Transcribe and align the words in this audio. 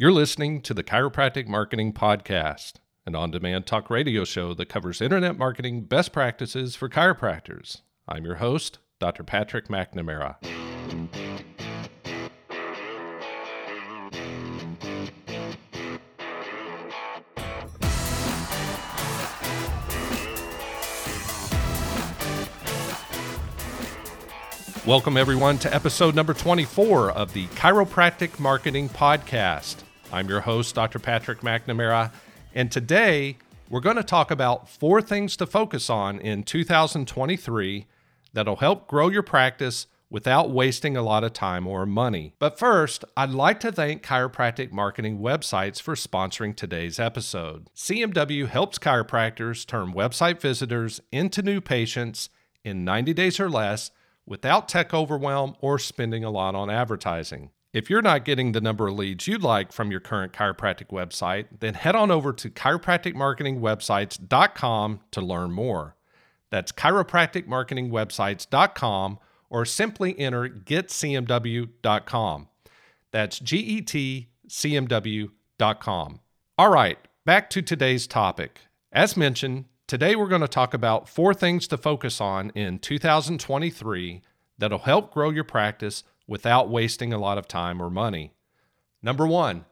You're 0.00 0.12
listening 0.12 0.62
to 0.62 0.72
the 0.72 0.82
Chiropractic 0.82 1.46
Marketing 1.46 1.92
Podcast, 1.92 2.76
an 3.04 3.14
on 3.14 3.30
demand 3.30 3.66
talk 3.66 3.90
radio 3.90 4.24
show 4.24 4.54
that 4.54 4.70
covers 4.70 5.02
internet 5.02 5.36
marketing 5.36 5.82
best 5.84 6.10
practices 6.10 6.74
for 6.74 6.88
chiropractors. 6.88 7.82
I'm 8.08 8.24
your 8.24 8.36
host, 8.36 8.78
Dr. 8.98 9.24
Patrick 9.24 9.68
McNamara. 9.68 10.36
Welcome, 24.86 25.18
everyone, 25.18 25.58
to 25.58 25.74
episode 25.74 26.14
number 26.14 26.32
24 26.32 27.10
of 27.10 27.34
the 27.34 27.48
Chiropractic 27.48 28.40
Marketing 28.40 28.88
Podcast. 28.88 29.82
I'm 30.12 30.28
your 30.28 30.40
host, 30.40 30.74
Dr. 30.74 30.98
Patrick 30.98 31.40
McNamara, 31.40 32.10
and 32.52 32.72
today 32.72 33.36
we're 33.68 33.78
going 33.78 33.96
to 33.96 34.02
talk 34.02 34.32
about 34.32 34.68
four 34.68 35.00
things 35.00 35.36
to 35.36 35.46
focus 35.46 35.88
on 35.88 36.18
in 36.18 36.42
2023 36.42 37.86
that'll 38.32 38.56
help 38.56 38.88
grow 38.88 39.08
your 39.08 39.22
practice 39.22 39.86
without 40.10 40.50
wasting 40.50 40.96
a 40.96 41.02
lot 41.02 41.22
of 41.22 41.32
time 41.32 41.68
or 41.68 41.86
money. 41.86 42.34
But 42.40 42.58
first, 42.58 43.04
I'd 43.16 43.30
like 43.30 43.60
to 43.60 43.70
thank 43.70 44.04
chiropractic 44.04 44.72
marketing 44.72 45.20
websites 45.20 45.80
for 45.80 45.94
sponsoring 45.94 46.56
today's 46.56 46.98
episode. 46.98 47.68
CMW 47.76 48.48
helps 48.48 48.80
chiropractors 48.80 49.64
turn 49.64 49.94
website 49.94 50.40
visitors 50.40 51.00
into 51.12 51.40
new 51.40 51.60
patients 51.60 52.30
in 52.64 52.84
90 52.84 53.14
days 53.14 53.38
or 53.38 53.48
less 53.48 53.92
without 54.26 54.68
tech 54.68 54.92
overwhelm 54.92 55.54
or 55.60 55.78
spending 55.78 56.24
a 56.24 56.30
lot 56.30 56.56
on 56.56 56.68
advertising. 56.68 57.50
If 57.72 57.88
you're 57.88 58.02
not 58.02 58.24
getting 58.24 58.50
the 58.52 58.60
number 58.60 58.88
of 58.88 58.96
leads 58.96 59.28
you'd 59.28 59.42
like 59.42 59.72
from 59.72 59.90
your 59.90 60.00
current 60.00 60.32
chiropractic 60.32 60.88
website, 60.88 61.46
then 61.60 61.74
head 61.74 61.94
on 61.94 62.10
over 62.10 62.32
to 62.32 62.50
chiropracticmarketingwebsites.com 62.50 65.00
to 65.10 65.20
learn 65.20 65.52
more. 65.52 65.96
That's 66.50 66.72
chiropracticmarketingwebsites.com 66.72 69.18
or 69.48 69.64
simply 69.64 70.18
enter 70.18 70.48
getcmw.com. 70.48 72.48
That's 73.12 73.38
G 73.38 73.56
E 73.56 73.80
T 73.82 74.28
C 74.48 74.76
M 74.76 74.86
W.com. 74.86 76.20
All 76.58 76.70
right, 76.70 76.98
back 77.24 77.50
to 77.50 77.62
today's 77.62 78.06
topic. 78.06 78.60
As 78.92 79.16
mentioned, 79.16 79.64
Today, 79.90 80.14
we're 80.14 80.28
going 80.28 80.40
to 80.40 80.46
talk 80.46 80.72
about 80.72 81.08
four 81.08 81.34
things 81.34 81.66
to 81.66 81.76
focus 81.76 82.20
on 82.20 82.50
in 82.50 82.78
2023 82.78 84.22
that'll 84.56 84.78
help 84.78 85.12
grow 85.12 85.30
your 85.30 85.42
practice 85.42 86.04
without 86.30 86.70
wasting 86.70 87.12
a 87.12 87.18
lot 87.18 87.36
of 87.36 87.48
time 87.48 87.82
or 87.82 87.90
money. 87.90 88.32
Number 89.02 89.26
one, 89.26 89.64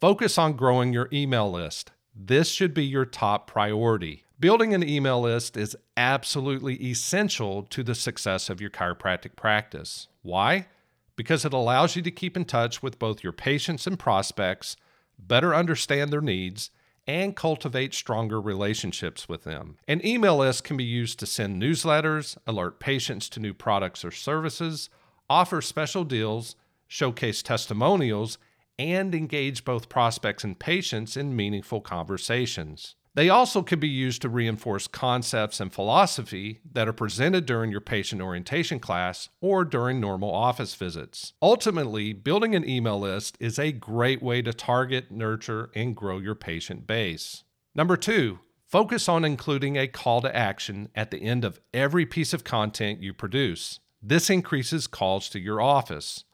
focus 0.00 0.38
on 0.38 0.54
growing 0.54 0.92
your 0.92 1.08
email 1.12 1.48
list. 1.48 1.92
This 2.12 2.50
should 2.50 2.74
be 2.74 2.84
your 2.84 3.04
top 3.04 3.46
priority. 3.46 4.24
Building 4.40 4.74
an 4.74 4.82
email 4.82 5.20
list 5.20 5.56
is 5.56 5.76
absolutely 5.96 6.74
essential 6.82 7.62
to 7.62 7.84
the 7.84 7.94
success 7.94 8.50
of 8.50 8.60
your 8.60 8.70
chiropractic 8.70 9.36
practice. 9.36 10.08
Why? 10.22 10.66
Because 11.14 11.44
it 11.44 11.52
allows 11.52 11.94
you 11.94 12.02
to 12.02 12.10
keep 12.10 12.36
in 12.36 12.44
touch 12.44 12.82
with 12.82 12.98
both 12.98 13.22
your 13.22 13.32
patients 13.32 13.86
and 13.86 13.96
prospects, 13.96 14.76
better 15.16 15.54
understand 15.54 16.12
their 16.12 16.20
needs, 16.20 16.70
and 17.06 17.36
cultivate 17.36 17.94
stronger 17.94 18.40
relationships 18.40 19.28
with 19.28 19.44
them. 19.44 19.76
An 19.86 20.04
email 20.04 20.38
list 20.38 20.64
can 20.64 20.76
be 20.76 20.84
used 20.84 21.20
to 21.20 21.26
send 21.26 21.62
newsletters, 21.62 22.36
alert 22.48 22.80
patients 22.80 23.28
to 23.28 23.40
new 23.40 23.54
products 23.54 24.04
or 24.04 24.10
services, 24.10 24.90
offer 25.30 25.62
special 25.62 26.04
deals, 26.04 26.56
showcase 26.88 27.42
testimonials, 27.42 28.36
and 28.78 29.14
engage 29.14 29.64
both 29.64 29.88
prospects 29.88 30.42
and 30.42 30.58
patients 30.58 31.16
in 31.16 31.36
meaningful 31.36 31.80
conversations. 31.80 32.96
They 33.14 33.28
also 33.28 33.62
can 33.62 33.80
be 33.80 33.88
used 33.88 34.22
to 34.22 34.28
reinforce 34.28 34.86
concepts 34.86 35.60
and 35.60 35.72
philosophy 35.72 36.60
that 36.72 36.86
are 36.88 36.92
presented 36.92 37.44
during 37.44 37.70
your 37.70 37.80
patient 37.80 38.22
orientation 38.22 38.78
class 38.78 39.28
or 39.40 39.64
during 39.64 40.00
normal 40.00 40.32
office 40.32 40.74
visits. 40.74 41.32
Ultimately, 41.42 42.12
building 42.12 42.54
an 42.54 42.68
email 42.68 43.00
list 43.00 43.36
is 43.40 43.58
a 43.58 43.72
great 43.72 44.22
way 44.22 44.42
to 44.42 44.52
target, 44.52 45.10
nurture, 45.10 45.70
and 45.74 45.96
grow 45.96 46.18
your 46.18 46.36
patient 46.36 46.86
base. 46.86 47.42
Number 47.74 47.96
two, 47.96 48.38
focus 48.64 49.08
on 49.08 49.24
including 49.24 49.76
a 49.76 49.88
call 49.88 50.20
to 50.22 50.34
action 50.34 50.88
at 50.94 51.10
the 51.10 51.22
end 51.22 51.44
of 51.44 51.60
every 51.74 52.06
piece 52.06 52.32
of 52.32 52.44
content 52.44 53.02
you 53.02 53.12
produce. 53.12 53.80
This 54.02 54.30
increases 54.30 54.86
calls 54.86 55.28
to 55.30 55.38
your 55.38 55.60
office. 55.60 56.24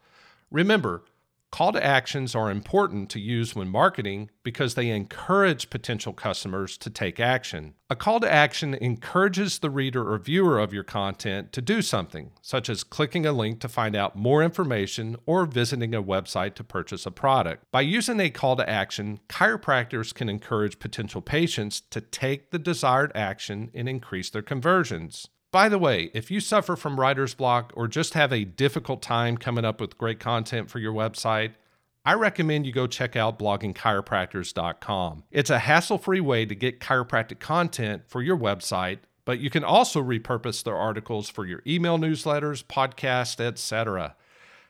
Remember, 0.50 1.04
Call 1.56 1.72
to 1.72 1.82
actions 1.82 2.34
are 2.34 2.50
important 2.50 3.08
to 3.08 3.18
use 3.18 3.54
when 3.54 3.68
marketing 3.68 4.30
because 4.42 4.74
they 4.74 4.90
encourage 4.90 5.70
potential 5.70 6.12
customers 6.12 6.76
to 6.76 6.90
take 6.90 7.18
action. 7.18 7.72
A 7.88 7.96
call 7.96 8.20
to 8.20 8.30
action 8.30 8.74
encourages 8.74 9.58
the 9.58 9.70
reader 9.70 10.12
or 10.12 10.18
viewer 10.18 10.58
of 10.58 10.74
your 10.74 10.82
content 10.82 11.52
to 11.52 11.62
do 11.62 11.80
something, 11.80 12.32
such 12.42 12.68
as 12.68 12.84
clicking 12.84 13.24
a 13.24 13.32
link 13.32 13.60
to 13.60 13.70
find 13.70 13.96
out 13.96 14.16
more 14.16 14.42
information 14.42 15.16
or 15.24 15.46
visiting 15.46 15.94
a 15.94 16.02
website 16.02 16.56
to 16.56 16.64
purchase 16.64 17.06
a 17.06 17.10
product. 17.10 17.64
By 17.70 17.80
using 17.82 18.20
a 18.20 18.28
call 18.28 18.56
to 18.56 18.68
action, 18.68 19.20
chiropractors 19.30 20.12
can 20.12 20.28
encourage 20.28 20.78
potential 20.78 21.22
patients 21.22 21.80
to 21.88 22.02
take 22.02 22.50
the 22.50 22.58
desired 22.58 23.12
action 23.14 23.70
and 23.72 23.88
increase 23.88 24.28
their 24.28 24.42
conversions. 24.42 25.28
By 25.56 25.70
the 25.70 25.78
way, 25.78 26.10
if 26.12 26.30
you 26.30 26.40
suffer 26.40 26.76
from 26.76 27.00
writer's 27.00 27.32
block 27.32 27.72
or 27.74 27.88
just 27.88 28.12
have 28.12 28.30
a 28.30 28.44
difficult 28.44 29.00
time 29.00 29.38
coming 29.38 29.64
up 29.64 29.80
with 29.80 29.96
great 29.96 30.20
content 30.20 30.68
for 30.68 30.78
your 30.78 30.92
website, 30.92 31.52
I 32.04 32.12
recommend 32.12 32.66
you 32.66 32.72
go 32.72 32.86
check 32.86 33.16
out 33.16 33.38
bloggingchiropractors.com. 33.38 35.24
It's 35.30 35.48
a 35.48 35.60
hassle 35.60 35.96
free 35.96 36.20
way 36.20 36.44
to 36.44 36.54
get 36.54 36.80
chiropractic 36.80 37.40
content 37.40 38.02
for 38.06 38.20
your 38.20 38.36
website, 38.36 38.98
but 39.24 39.38
you 39.38 39.48
can 39.48 39.64
also 39.64 40.02
repurpose 40.02 40.62
their 40.62 40.76
articles 40.76 41.30
for 41.30 41.46
your 41.46 41.62
email 41.66 41.96
newsletters, 41.96 42.62
podcasts, 42.62 43.40
etc. 43.40 44.14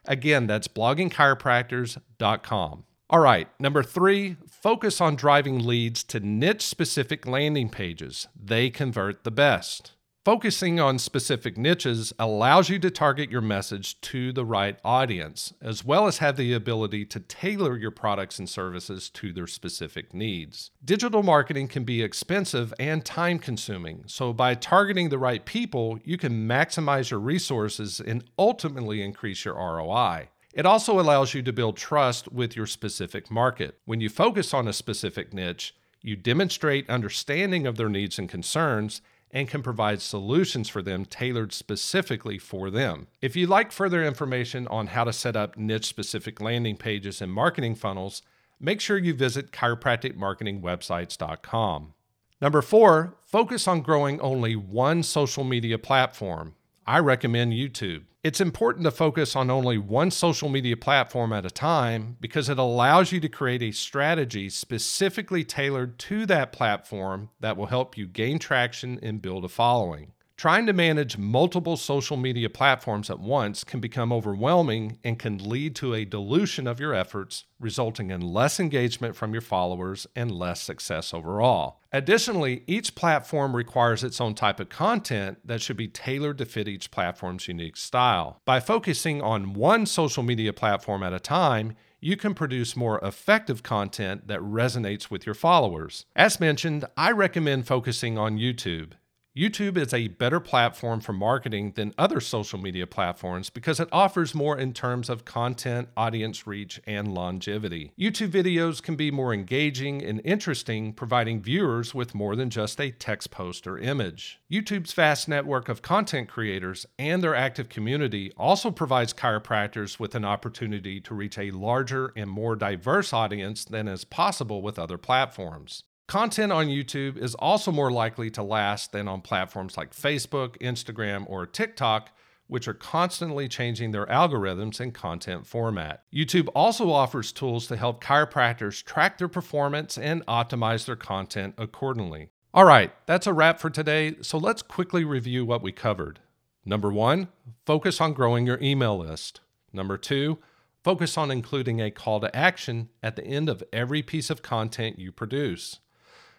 Again, 0.05 0.47
that's 0.47 0.69
bloggingchiropractors.com. 0.69 2.85
All 3.11 3.21
right, 3.21 3.49
number 3.59 3.83
three, 3.83 4.37
focus 4.49 5.01
on 5.01 5.17
driving 5.17 5.67
leads 5.67 6.05
to 6.05 6.21
niche 6.21 6.63
specific 6.63 7.27
landing 7.27 7.71
pages. 7.71 8.29
They 8.41 8.71
convert 8.71 9.25
the 9.25 9.33
best. 9.33 9.96
Focusing 10.27 10.81
on 10.81 10.99
specific 10.99 11.57
niches 11.57 12.13
allows 12.19 12.69
you 12.69 12.81
to 12.81 12.91
target 12.91 13.31
your 13.31 13.41
message 13.41 14.01
to 14.01 14.33
the 14.33 14.45
right 14.45 14.77
audience, 14.85 15.53
as 15.63 15.85
well 15.85 16.09
as 16.09 16.19
have 16.19 16.37
the 16.37 16.53
ability 16.53 17.05
to 17.05 17.21
tailor 17.21 17.77
your 17.77 17.93
products 17.93 18.41
and 18.41 18.49
services 18.49 19.09
to 19.09 19.33
their 19.33 19.47
specific 19.47 20.13
needs. 20.13 20.73
Digital 20.85 21.23
marketing 21.23 21.69
can 21.69 21.85
be 21.85 22.03
expensive 22.03 22.75
and 22.81 23.05
time 23.05 23.39
consuming, 23.39 24.03
so 24.09 24.33
by 24.33 24.57
targeting 24.57 25.11
the 25.11 25.17
right 25.17 25.47
people, 25.47 26.01
you 26.03 26.19
can 26.19 26.49
maximize 26.49 27.13
your 27.13 27.21
resources 27.21 28.01
and 28.01 28.25
ultimately 28.37 29.05
increase 29.05 29.45
your 29.45 29.55
ROI. 29.55 30.29
It 30.53 30.67
also 30.67 30.99
allows 30.99 31.35
you 31.35 31.43
to 31.43 31.53
build 31.53 31.77
trust 31.77 32.33
with 32.33 32.57
your 32.57 32.67
specific 32.67 33.31
market. 33.31 33.79
When 33.85 34.01
you 34.01 34.09
focus 34.09 34.53
on 34.53 34.67
a 34.67 34.73
specific 34.73 35.33
niche, 35.33 35.73
you 36.03 36.17
demonstrate 36.17 36.91
understanding 36.91 37.65
of 37.65 37.77
their 37.77 37.89
needs 37.89 38.19
and 38.19 38.29
concerns 38.29 39.03
and 39.37 39.49
can 39.51 39.63
provide 39.63 40.01
solutions 40.01 40.67
for 40.67 40.81
them 40.81 41.05
tailored 41.05 41.53
specifically 41.53 42.39
for 42.39 42.71
them. 42.71 43.07
If 43.21 43.37
you'd 43.37 43.51
like 43.51 43.71
further 43.71 44.03
information 44.03 44.67
on 44.69 44.87
how 44.87 45.05
to 45.05 45.13
set 45.13 45.37
up 45.37 45.59
niche 45.59 45.85
specific 45.85 46.41
landing 46.41 46.79
pages 46.79 47.21
and 47.21 47.31
marketing 47.31 47.75
funnels, 47.75 48.23
make 48.59 48.81
sure 48.81 48.97
you 48.97 49.13
visit 49.13 49.53
chiropracticmarketingwebsites.com. 49.53 51.93
Number 52.41 52.63
four, 52.63 53.19
focus 53.27 53.69
on 53.69 53.83
growing 53.83 54.19
only 54.23 54.57
one 54.57 55.03
social 55.03 55.45
media 55.45 55.77
platform. 55.77 56.55
I 56.87 57.01
recommend 57.01 57.53
YouTube. 57.53 58.05
It's 58.27 58.41
important 58.41 58.83
to 58.87 58.91
focus 58.91 59.37
on 59.37 59.51
only 59.51 59.79
one 59.79 60.11
social 60.11 60.49
media 60.49 60.77
platform 60.77 61.33
at 61.33 61.47
a 61.47 61.49
time 61.49 62.17
because 62.21 62.49
it 62.49 62.59
allows 62.59 63.13
you 63.13 63.21
to 63.21 63.29
create 63.29 63.63
a 63.63 63.71
strategy 63.71 64.51
specifically 64.51 65.45
tailored 65.45 65.97
to 66.01 66.27
that 66.27 66.51
platform 66.51 67.31
that 67.39 67.57
will 67.57 67.67
help 67.67 67.97
you 67.97 68.09
gain 68.09 68.41
traction 68.41 68.99
and 69.01 69.23
build 69.23 69.45
a 69.45 69.49
following. 69.49 70.11
Trying 70.37 70.67
to 70.67 70.75
manage 70.75 71.17
multiple 71.17 71.79
social 71.79 72.19
media 72.19 72.51
platforms 72.51 73.09
at 73.09 73.21
once 73.21 73.65
can 73.65 73.81
become 73.81 74.13
overwhelming 74.13 74.99
and 75.03 75.19
can 75.19 75.39
lead 75.39 75.75
to 75.77 75.95
a 75.95 76.05
dilution 76.05 76.67
of 76.67 76.79
your 76.79 76.93
efforts, 76.93 77.45
resulting 77.59 78.11
in 78.11 78.21
less 78.21 78.61
engagement 78.61 79.17
from 79.17 79.33
your 79.33 79.41
followers 79.41 80.07
and 80.15 80.31
less 80.31 80.61
success 80.61 81.15
overall. 81.15 81.81
Additionally, 81.91 82.65
each 82.67 82.95
platform 82.95 83.57
requires 83.57 84.05
its 84.05 84.21
own 84.21 84.35
type 84.35 84.61
of 84.61 84.69
content 84.69 85.39
that 85.43 85.63
should 85.63 85.79
be 85.79 85.89
tailored 85.89 86.37
to 86.37 86.45
fit 86.45 86.69
each 86.69 86.91
platform's 86.91 87.49
unique 87.49 87.79
style. 87.79 88.43
By 88.45 88.61
focusing 88.61 89.23
on 89.23 89.55
one 89.55 89.87
social 89.87 90.23
media 90.23 90.53
platform 90.53 91.03
at 91.03 91.15
a 91.15 91.19
time, 91.19 91.77
you 91.99 92.15
can 92.19 92.35
produce 92.35 92.77
more 92.77 93.01
effective 93.03 93.63
content 93.63 94.29
that 94.29 94.41
resonates 94.41 95.11
with 95.11 95.25
your 95.25 95.35
followers. 95.35 96.05
As 96.15 96.39
mentioned, 96.39 96.85
I 96.95 97.13
recommend 97.13 97.67
focusing 97.67 98.19
on 98.19 98.37
YouTube. 98.37 98.93
YouTube 99.37 99.77
is 99.77 99.93
a 99.93 100.09
better 100.09 100.41
platform 100.41 100.99
for 100.99 101.13
marketing 101.13 101.73
than 101.77 101.93
other 101.99 102.21
social 102.21 102.59
media 102.59 102.87
platforms 102.87 103.51
because 103.51 103.79
it 103.79 103.89
offers 103.93 104.35
more 104.35 104.57
in 104.57 104.73
terms 104.73 105.11
of 105.11 105.27
content, 105.27 105.91
audience 105.95 106.47
reach, 106.47 106.81
and 106.87 107.13
longevity. 107.13 107.93
YouTube 108.01 108.31
videos 108.31 108.83
can 108.83 108.97
be 108.97 109.11
more 109.11 109.35
engaging 109.35 110.03
and 110.03 110.23
interesting, 110.25 110.91
providing 110.91 111.43
viewers 111.43 111.95
with 111.95 112.15
more 112.15 112.35
than 112.35 112.49
just 112.49 112.81
a 112.81 112.91
text 112.91 113.31
post 113.31 113.67
or 113.67 113.77
image. 113.77 114.41
YouTube's 114.51 114.95
vast 114.95 115.29
network 115.29 115.69
of 115.69 115.83
content 115.83 116.31
creators 116.31 116.87
and 116.99 117.23
their 117.23 117.35
active 117.35 117.69
community 117.69 118.33
also 118.39 118.71
provides 118.71 119.13
chiropractors 119.13 120.01
with 120.01 120.15
an 120.15 120.25
opportunity 120.25 120.99
to 121.03 121.15
reach 121.15 121.37
a 121.37 121.51
larger 121.51 122.11
and 122.17 122.31
more 122.31 122.57
diverse 122.57 123.13
audience 123.13 123.67
than 123.67 123.87
is 123.87 124.03
possible 124.03 124.63
with 124.63 124.79
other 124.79 124.97
platforms. 124.97 125.83
Content 126.09 126.53
on 126.53 126.69
YouTube 126.69 127.17
is 127.17 127.35
also 127.35 127.73
more 127.73 127.91
likely 127.91 128.31
to 128.31 128.41
last 128.41 128.93
than 128.93 129.09
on 129.09 129.21
platforms 129.21 129.77
like 129.77 129.93
Facebook, 129.93 130.57
Instagram, 130.59 131.25
or 131.29 131.47
TikTok, 131.47 132.11
which 132.47 132.69
are 132.69 132.75
constantly 132.75 133.49
changing 133.49 133.91
their 133.91 134.07
algorithms 134.07 134.79
and 134.79 134.95
content 134.95 135.49
format. 135.49 136.05
YouTube 136.15 136.49
also 136.55 136.93
offers 136.93 137.33
tools 137.33 137.67
to 137.67 137.77
help 137.77 138.05
chiropractors 138.05 138.85
track 138.85 139.19
their 139.19 139.27
performance 139.27 139.99
and 139.99 140.25
optimize 140.27 140.87
their 140.87 140.95
content 140.95 141.55
accordingly. 141.59 142.31
All 142.55 142.65
right, 142.65 142.93
that's 143.07 143.27
a 143.27 143.33
wrap 143.33 143.59
for 143.59 143.69
today, 143.69 144.15
so 144.23 144.39
let's 144.39 144.63
quickly 144.63 145.03
review 145.03 145.45
what 145.45 145.61
we 145.61 145.73
covered. 145.73 146.21
Number 146.65 146.93
one, 146.93 147.29
focus 147.67 148.01
on 148.01 148.13
growing 148.13 148.47
your 148.47 148.61
email 148.63 148.97
list. 148.97 149.41
Number 149.73 149.99
two, 149.99 150.39
focus 150.85 151.19
on 151.19 151.33
including 151.33 151.81
a 151.81 151.91
call 151.91 152.21
to 152.21 152.35
action 152.35 152.91
at 153.03 153.17
the 153.17 153.25
end 153.25 153.49
of 153.49 153.65
every 153.73 154.03
piece 154.03 154.31
of 154.31 154.43
content 154.43 155.01
you 155.01 155.11
produce. 155.11 155.81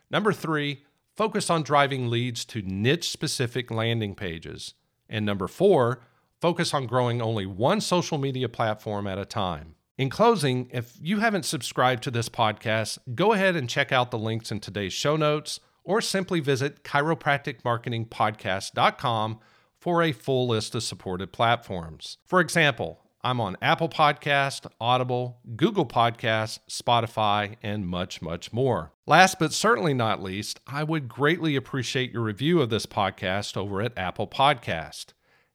Number 0.09 0.33
three, 0.33 0.83
focus 1.15 1.49
on 1.49 1.63
driving 1.63 2.09
leads 2.09 2.45
to 2.45 2.61
niche 2.61 3.09
specific 3.09 3.71
landing 3.71 4.15
pages. 4.15 4.73
And 5.09 5.25
number 5.25 5.47
four, 5.47 6.01
focus 6.39 6.73
on 6.73 6.85
growing 6.85 7.21
only 7.21 7.45
one 7.45 7.81
social 7.81 8.17
media 8.17 8.47
platform 8.49 9.07
at 9.07 9.17
a 9.17 9.25
time. 9.25 9.75
In 9.97 10.09
closing, 10.09 10.69
if 10.71 10.97
you 11.01 11.19
haven't 11.19 11.45
subscribed 11.45 12.03
to 12.03 12.11
this 12.11 12.29
podcast, 12.29 12.99
go 13.15 13.33
ahead 13.33 13.55
and 13.55 13.69
check 13.69 13.91
out 13.91 14.11
the 14.11 14.19
links 14.19 14.51
in 14.51 14.59
today's 14.59 14.93
show 14.93 15.15
notes 15.15 15.59
or 15.83 16.01
simply 16.01 16.39
visit 16.39 16.83
chiropracticmarketingpodcast.com 16.83 19.39
for 19.79 20.03
a 20.03 20.11
full 20.11 20.47
list 20.47 20.75
of 20.75 20.83
supported 20.83 21.31
platforms. 21.31 22.17
For 22.25 22.39
example, 22.39 22.99
I'm 23.21 23.41
on 23.41 23.57
Apple 23.61 23.89
Podcast, 23.89 24.67
Audible, 24.79 25.39
Google 25.55 25.85
Podcasts, 25.85 26.59
Spotify, 26.69 27.55
and 27.63 27.87
much, 27.87 28.21
much 28.21 28.53
more. 28.53 28.91
Last 29.05 29.39
but 29.39 29.53
certainly 29.53 29.93
not 29.93 30.21
least, 30.21 30.59
I 30.67 30.83
would 30.83 31.09
greatly 31.09 31.55
appreciate 31.55 32.11
your 32.11 32.21
review 32.21 32.61
of 32.61 32.69
this 32.69 32.85
podcast 32.85 33.57
over 33.57 33.81
at 33.81 33.97
Apple 33.97 34.27
Podcast. 34.27 35.07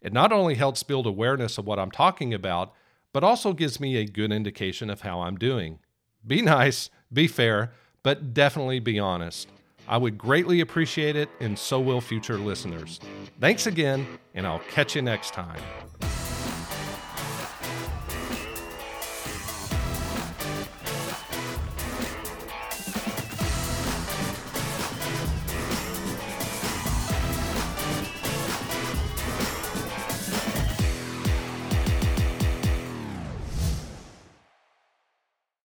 It 0.02 0.12
not 0.12 0.32
only 0.32 0.56
helps 0.56 0.82
build 0.82 1.06
awareness 1.06 1.56
of 1.56 1.66
what 1.66 1.78
I'm 1.78 1.92
talking 1.92 2.34
about, 2.34 2.72
but 3.12 3.22
also 3.22 3.52
gives 3.52 3.78
me 3.78 3.96
a 3.96 4.06
good 4.06 4.32
indication 4.32 4.90
of 4.90 5.02
how 5.02 5.20
I'm 5.20 5.36
doing. 5.36 5.78
Be 6.26 6.42
nice, 6.42 6.90
be 7.12 7.28
fair, 7.28 7.72
but 8.02 8.34
definitely 8.34 8.80
be 8.80 8.98
honest. 8.98 9.48
I 9.86 9.98
would 9.98 10.18
greatly 10.18 10.60
appreciate 10.60 11.16
it, 11.16 11.28
and 11.40 11.58
so 11.58 11.80
will 11.80 12.00
future 12.00 12.38
listeners. 12.38 13.00
Thanks 13.40 13.66
again, 13.66 14.06
and 14.34 14.46
I'll 14.46 14.62
catch 14.70 14.96
you 14.96 15.02
next 15.02 15.32
time. 15.32 15.60